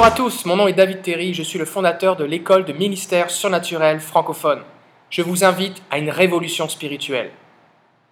Bonjour 0.00 0.14
à 0.14 0.16
tous, 0.16 0.46
mon 0.46 0.56
nom 0.56 0.66
est 0.66 0.72
David 0.72 1.02
Terry, 1.02 1.34
je 1.34 1.42
suis 1.42 1.58
le 1.58 1.66
fondateur 1.66 2.16
de 2.16 2.24
l'école 2.24 2.64
de 2.64 2.72
ministère 2.72 3.28
surnaturel 3.28 4.00
francophone. 4.00 4.62
Je 5.10 5.20
vous 5.20 5.44
invite 5.44 5.82
à 5.90 5.98
une 5.98 6.08
révolution 6.08 6.70
spirituelle. 6.70 7.30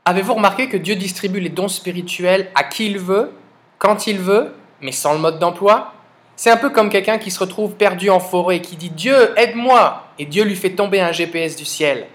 Avez-vous 0.05 0.35
remarqué 0.35 0.69
que 0.69 0.77
Dieu 0.77 0.97
distribue 0.97 1.41
les 1.41 1.49
dons 1.49 1.69
spirituels 1.69 2.51
à 2.55 2.65
qui 2.65 2.85
il 2.85 2.99
veut, 2.99 3.33
quand 3.79 4.07
il 4.07 4.19
veut, 4.19 4.53
mais 4.83 4.93
sans 4.93 5.15
le 5.15 5.19
mode 5.19 5.39
d'emploi? 5.39 5.95
C'est 6.37 6.51
un 6.51 6.59
peu 6.59 6.69
comme 6.69 6.91
quelqu'un 6.91 7.17
qui 7.17 7.31
se 7.31 7.41
retrouve 7.41 7.77
perdu 7.77 8.11
en 8.11 8.21
forêt 8.21 8.57
et 8.57 8.61
qui 8.61 8.77
dit 8.77 8.91
Dieu, 8.91 9.33
aide-moi 9.39 10.09
Et 10.19 10.27
Dieu 10.27 10.45
lui 10.45 10.57
fait 10.57 10.73
tomber 10.73 11.01
un 11.01 11.13
GPS 11.13 11.57
du 11.57 11.65
ciel. 11.65 12.07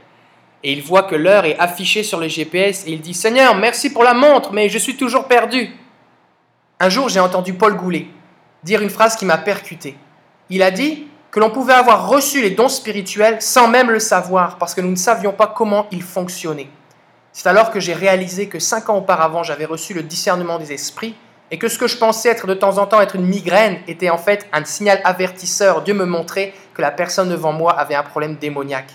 Et 0.64 0.72
il 0.72 0.84
voit 0.84 1.02
que 1.02 1.16
l'heure 1.16 1.46
est 1.46 1.58
affichée 1.58 2.04
sur 2.04 2.20
le 2.20 2.28
GPS 2.28 2.86
et 2.86 2.92
il 2.92 3.02
dit 3.02 3.16
Seigneur, 3.16 3.56
merci 3.56 3.92
pour 3.92 4.04
la 4.04 4.14
montre, 4.14 4.54
mais 4.54 4.70
je 4.70 4.78
suis 4.78 4.98
toujours 4.98 5.28
perdu. 5.28 5.72
Un 6.80 6.90
jour, 6.90 7.10
j'ai 7.10 7.20
entendu 7.20 7.56
Paul 7.56 7.76
Goulet 7.76 8.06
dire 8.64 8.82
une 8.82 8.90
phrase 8.90 9.16
qui 9.16 9.26
m'a 9.26 9.38
percuté. 9.38 9.98
Il 10.50 10.62
a 10.64 10.72
dit 10.72 11.08
que 11.32 11.40
l'on 11.40 11.50
pouvait 11.50 11.74
avoir 11.74 12.08
reçu 12.10 12.42
les 12.42 12.52
dons 12.52 12.70
spirituels 12.70 13.42
sans 13.42 13.68
même 13.68 13.90
le 13.90 14.00
savoir, 14.00 14.58
parce 14.58 14.76
que 14.76 14.82
nous 14.82 14.92
ne 14.92 14.96
savions 14.96 15.32
pas 15.32 15.48
comment 15.48 15.88
ils 15.92 16.04
fonctionnaient. 16.04 16.70
C'est 17.32 17.50
alors 17.50 17.72
que 17.72 17.80
j'ai 17.80 17.94
réalisé 17.94 18.48
que 18.48 18.60
cinq 18.60 18.90
ans 18.90 18.98
auparavant, 18.98 19.42
j'avais 19.42 19.66
reçu 19.66 19.94
le 19.94 20.04
discernement 20.04 20.60
des 20.60 20.74
esprits, 20.74 21.16
et 21.50 21.58
que 21.58 21.68
ce 21.68 21.78
que 21.78 21.88
je 21.88 21.98
pensais 21.98 22.30
être 22.30 22.48
de 22.48 22.54
temps 22.54 22.78
en 22.78 22.86
temps 22.86 23.02
être 23.02 23.16
une 23.16 23.26
migraine 23.26 23.80
était 23.88 24.10
en 24.10 24.18
fait 24.18 24.48
un 24.54 24.64
signal 24.66 25.02
avertisseur. 25.04 25.82
Dieu 25.82 25.94
me 25.94 26.06
montrait 26.06 26.54
que 26.74 26.82
la 26.82 26.92
personne 26.92 27.30
devant 27.30 27.52
moi 27.52 27.72
avait 27.74 27.96
un 27.96 28.04
problème 28.04 28.36
démoniaque. 28.36 28.92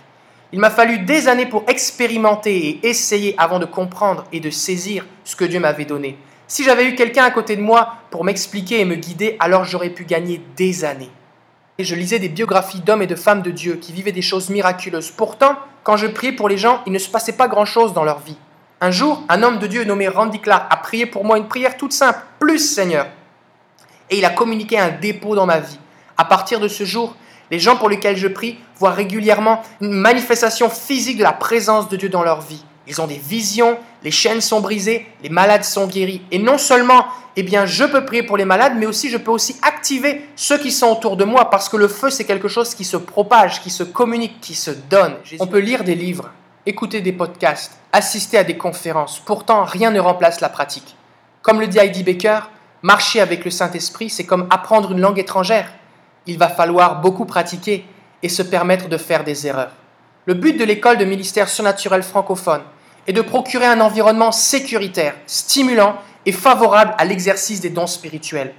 Il 0.53 0.61
m'a 0.61 0.71
fallu 0.71 1.01
des 1.01 1.29
années 1.29 1.47
pour 1.47 1.65
expérimenter 1.69 2.57
et 2.57 2.89
essayer 2.89 3.35
avant 3.37 3.59
de 3.59 3.67
comprendre 3.67 4.25
et 4.33 4.41
de 4.41 4.51
saisir 4.51 5.05
ce 5.25 5.37
que 5.37 5.45
Dieu 5.45 5.61
m'avait 5.61 5.85
donné. 5.85 6.17
Si 6.51 6.65
j'avais 6.65 6.87
eu 6.87 6.95
quelqu'un 6.95 7.25
à 7.25 7.31
côté 7.31 7.57
de 7.57 7.61
moi 7.61 7.97
pour 8.11 8.25
m'expliquer 8.25 8.81
et 8.81 8.87
me 8.87 8.95
guider, 8.95 9.37
alors 9.39 9.65
j'aurais 9.65 9.91
pu 9.91 10.05
gagner 10.05 10.41
des 10.57 10.87
années. 10.87 11.11
Et 11.77 11.85
je 11.85 11.95
lisais 11.95 12.19
des 12.19 12.31
biographies 12.31 12.81
d'hommes 12.81 13.03
et 13.03 13.07
de 13.07 13.15
femmes 13.15 13.43
de 13.43 13.51
Dieu 13.51 13.77
qui 13.77 13.93
vivaient 13.93 14.13
des 14.13 14.23
choses 14.23 14.49
miraculeuses. 14.49 15.11
Pourtant, 15.11 15.57
quand 15.85 15.99
je 15.99 16.07
priais 16.07 16.33
pour 16.33 16.49
les 16.49 16.57
gens, 16.57 16.81
il 16.87 16.93
ne 16.93 16.99
se 16.99 17.11
passait 17.11 17.35
pas 17.35 17.49
grand-chose 17.49 17.93
dans 17.93 18.03
leur 18.03 18.21
vie. 18.21 18.39
Un 18.81 18.91
jour, 18.91 19.23
un 19.29 19.43
homme 19.43 19.59
de 19.59 19.67
Dieu 19.67 19.85
nommé 19.85 20.09
Randy 20.09 20.41
Clark 20.41 20.67
a 20.71 20.77
prié 20.79 21.05
pour 21.05 21.23
moi 21.23 21.37
une 21.37 21.49
prière 21.49 21.77
toute 21.77 21.93
simple, 21.93 22.21
plus 22.39 22.59
Seigneur. 22.59 23.07
Et 24.09 24.17
il 24.17 24.25
a 24.25 24.31
communiqué 24.31 24.79
un 24.79 24.89
dépôt 24.89 25.35
dans 25.35 25.47
ma 25.47 25.61
vie. 25.61 25.79
À 26.17 26.25
partir 26.25 26.61
de 26.61 26.69
ce 26.69 26.85
jour, 26.85 27.15
les 27.51 27.59
gens 27.59 27.77
pour 27.77 27.91
lesquels 27.91 28.17
je 28.17 28.27
prie 28.27 28.59
voient 28.77 28.93
régulièrement 28.93 29.63
une 29.83 29.93
manifestation 29.93 30.71
physique 30.71 31.19
de 31.19 31.23
la 31.23 31.33
présence 31.33 31.91
de 31.91 31.97
Dieu 31.97 32.09
dans 32.09 32.23
leur 32.23 32.41
vie. 32.41 32.65
Ils 32.87 33.03
ont 33.03 33.07
des 33.07 33.19
visions, 33.19 33.79
les 34.03 34.11
chaînes 34.11 34.41
sont 34.41 34.61
brisées, 34.61 35.07
les 35.23 35.29
malades 35.29 35.65
sont 35.65 35.87
guéris. 35.87 36.23
Et 36.31 36.39
non 36.39 36.59
seulement, 36.59 37.07
eh 37.37 37.43
bien, 37.43 37.67
je 37.67 37.85
peux 37.85 38.05
prier 38.05 38.23
pour 38.23 38.37
les 38.37 38.45
malades, 38.45 38.75
mais 38.77 38.87
aussi 38.87 39.11
je 39.11 39.17
peux 39.17 39.31
aussi 39.31 39.57
activer 39.63 40.29
ceux 40.37 40.59
qui 40.59 40.71
sont 40.71 40.89
autour 40.89 41.17
de 41.17 41.25
moi, 41.25 41.51
parce 41.51 41.69
que 41.69 41.77
le 41.77 41.89
feu, 41.89 42.11
c'est 42.11 42.25
quelque 42.25 42.49
chose 42.49 42.75
qui 42.75 42.85
se 42.85 42.97
propage, 42.97 43.61
qui 43.61 43.71
se 43.71 43.83
communique, 43.83 44.41
qui 44.41 44.55
se 44.55 44.71
donne. 44.71 45.17
On 45.41 45.47
peut 45.47 45.59
lire 45.59 45.85
des 45.85 45.95
livres, 45.95 46.31
écouter 46.67 47.01
des 47.01 47.13
podcasts, 47.13 47.79
assister 47.93 48.39
à 48.39 48.45
des 48.45 48.57
conférences. 48.57 49.19
Pourtant, 49.19 49.65
rien 49.65 49.91
ne 49.91 50.01
remplace 50.01 50.41
la 50.41 50.49
pratique. 50.49 50.97
Comme 51.43 51.61
le 51.61 51.67
dit 51.67 51.79
Heidi 51.79 52.03
Baker, 52.03 52.41
marcher 52.83 53.21
avec 53.21 53.45
le 53.45 53.51
Saint-Esprit, 53.51 54.11
c'est 54.11 54.27
comme 54.27 54.47
apprendre 54.51 54.93
une 54.93 55.01
langue 55.01 55.19
étrangère. 55.19 55.73
Il 56.27 56.39
va 56.39 56.49
falloir 56.49 57.01
beaucoup 57.01 57.25
pratiquer 57.25 57.85
et 58.23 58.29
se 58.29 58.43
permettre 58.43 58.89
de 58.89 58.97
faire 58.97 59.25
des 59.25 59.47
erreurs. 59.47 59.73
Le 60.27 60.35
but 60.35 60.59
de 60.59 60.65
l'école 60.65 60.99
de 60.99 61.05
ministère 61.05 61.49
surnaturel 61.49 62.03
francophone, 62.03 62.61
et 63.09 63.13
de 63.13 63.23
procurer 63.23 63.67
un 63.67 63.81
environnement 63.81 64.31
sécuritaire, 64.31 65.15
stimulant 65.27 65.97
et 66.27 66.31
favorable 66.31 66.95
à 66.99 67.07
l'exercice 67.07 67.61
des 67.61 67.71
dons 67.71 67.87
spirituels. 67.87 68.55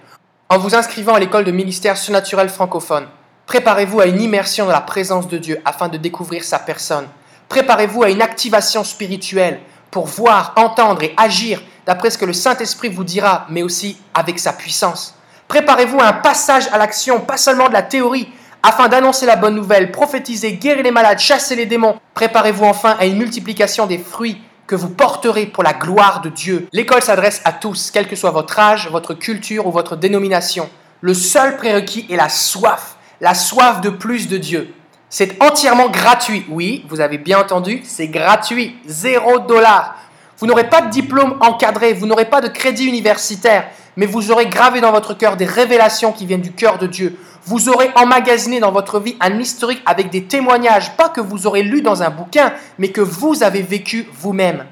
En 0.50 0.58
vous 0.58 0.73
inscrivant 0.73 1.14
à 1.14 1.19
l'école 1.19 1.45
de 1.45 1.52
ministère 1.52 1.95
surnaturel 1.95 2.50
francophone, 2.50 3.08
préparez-vous 3.45 4.02
à 4.02 4.08
une 4.08 4.19
immersion 4.19 4.66
dans 4.66 4.72
la 4.72 4.81
présence 4.81 5.28
de 5.28 5.38
Dieu 5.38 5.62
afin 5.66 5.88
de 5.88 5.97
découvrir 5.97 6.44
sa 6.44 6.57
personne. 6.57 7.07
Préparez-vous 7.47 8.01
à 8.01 8.09
une 8.09 8.23
activation 8.23 8.84
spirituelle 8.84 9.59
pour 9.91 10.07
voir, 10.07 10.53
entendre 10.56 11.03
et 11.03 11.13
agir 11.16 11.62
d'après 11.85 12.09
ce 12.09 12.18
que 12.18 12.25
le 12.25 12.34
Saint-Esprit 12.34 12.90
vous 12.90 13.03
dira, 13.03 13.46
mais 13.50 13.62
aussi 13.62 13.97
avec 14.16 14.40
sa 14.40 14.53
puissance. 14.53 15.16
Préparez-vous 15.47 16.00
à 16.00 16.07
un 16.07 16.13
passage 16.13 16.68
à 16.72 16.79
l'action, 16.79 17.19
pas 17.22 17.38
seulement 17.38 17.68
de 17.68 17.73
la 17.73 17.84
théorie, 17.84 18.29
afin 18.63 18.88
d'annoncer 18.88 19.25
la 19.25 19.35
bonne 19.35 19.56
nouvelle, 19.56 19.91
prophétiser, 19.91 20.53
guérir 20.53 20.84
les 20.84 20.91
malades, 20.91 21.19
chasser 21.19 21.56
les 21.56 21.66
démons. 21.66 22.00
Préparez-vous 22.13 22.66
enfin 22.66 22.96
à 23.00 23.06
une 23.06 23.18
multiplication 23.18 23.85
des 23.85 23.97
fruits 23.97 24.41
que 24.69 24.75
vous 24.75 24.90
porterez 24.90 25.47
pour 25.47 25.63
la 25.63 25.74
gloire 25.74 26.22
de 26.22 26.30
Dieu. 26.30 26.68
L'école 26.74 27.02
s'adresse 27.02 27.41
à 27.44 27.52
tous, 27.53 27.90
quel 27.90 28.07
que 28.07 28.16
soit 28.16 28.30
votre 28.30 28.59
âge, 28.59 28.88
votre 28.91 29.16
culture 29.16 29.66
ou 29.66 29.72
votre 29.72 29.96
dénomination. 29.96 30.69
Le 31.02 31.16
seul 31.16 31.57
prérequis 31.57 32.06
est 32.07 32.16
la 32.16 32.30
soif, 32.30 32.96
la 33.19 33.34
soif 33.34 33.81
de 33.81 33.90
plus 33.90 34.28
de 34.28 34.38
Dieu. 34.38 34.72
C'est 35.09 35.41
entièrement 35.41 35.90
gratuit. 35.90 36.46
Oui, 36.50 36.85
vous 36.88 37.02
avez 37.02 37.18
bien 37.18 37.40
entendu, 37.40 37.81
c'est 37.84 38.09
gratuit. 38.09 38.75
Zéro 38.85 39.40
dollar. 39.40 39.96
Vous 40.38 40.46
n'aurez 40.46 40.69
pas 40.69 40.81
de 40.81 40.91
diplôme 40.91 41.38
encadré, 41.41 41.94
vous 41.94 42.06
n'aurez 42.06 42.25
pas 42.25 42.40
de 42.40 42.47
crédit 42.47 42.85
universitaire, 42.85 43.69
mais 43.96 44.06
vous 44.06 44.29
aurez 44.29 44.46
gravé 44.46 44.81
dans 44.81 44.91
votre 44.91 45.16
cœur 45.16 45.35
des 45.35 45.46
révélations 45.46 46.12
qui 46.12 46.28
viennent 46.28 46.41
du 46.41 46.53
cœur 46.53 46.78
de 46.78 46.85
Dieu. 46.85 47.18
Vous 47.49 47.67
aurez 47.67 47.89
emmagasiné 47.95 48.59
dans 48.59 48.71
votre 48.71 48.99
vie 48.99 49.17
un 49.19 49.39
historique 49.39 49.81
avec 49.87 50.11
des 50.11 50.25
témoignages, 50.25 50.95
pas 50.95 51.09
que 51.09 51.19
vous 51.19 51.47
aurez 51.47 51.63
lu 51.63 51.81
dans 51.81 52.03
un 52.03 52.11
bouquin, 52.11 52.53
mais 52.77 52.89
que 52.89 53.01
vous 53.01 53.41
avez 53.41 53.63
vécu 53.63 54.05
vous-même. 54.13 54.65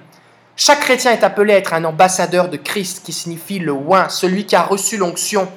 Chaque 0.55 0.81
chrétien 0.81 1.11
est 1.11 1.23
appelé 1.23 1.53
à 1.53 1.57
être 1.57 1.73
un 1.73 1.85
ambassadeur 1.85 2.49
de 2.49 2.57
Christ, 2.57 3.01
qui 3.03 3.13
signifie 3.13 3.57
le 3.57 3.71
oin, 3.71 4.09
celui 4.09 4.45
qui 4.45 4.55
a 4.55 4.61
reçu 4.61 4.97
l'onction. 4.97 5.47